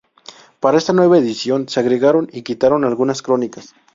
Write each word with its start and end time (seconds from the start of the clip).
Para 0.59 0.79
esta 0.79 0.93
nueva 0.93 1.19
edición 1.19 1.69
se 1.69 1.79
agregaron 1.79 2.27
y 2.33 2.41
quitaron 2.41 2.85
algunas 2.85 3.21
crónicas. 3.21 3.75